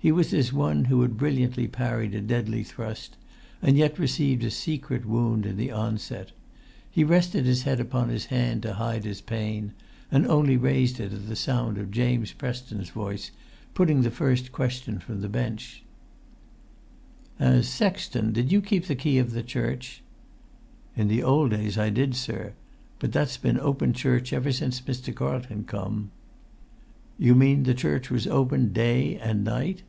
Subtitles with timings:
[0.00, 3.16] He was as one who had brilliantly parried a deadly thrust,
[3.60, 6.30] and yet received a secret wound in the onset.
[6.88, 9.72] He rested his head upon his hand to hide his pain,[Pg
[10.10, 13.32] 156] and only raised it at the sound of James Preston's voice
[13.74, 15.82] putting the first question from the bench:
[17.40, 20.02] "As sexton, did you keep the key of the church?"
[20.96, 22.54] "In the old days I did, sir;
[23.00, 25.12] but that's been open church ever since Mr.
[25.12, 26.12] Carlton come."
[27.20, 29.82] "You mean that the church was open day and night?"